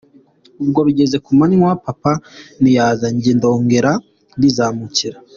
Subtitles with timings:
[0.63, 2.11] Ubwo bigeze ku manywa papa
[2.61, 3.91] ntiyaza, njye ndongera
[4.37, 5.17] ndizamukira.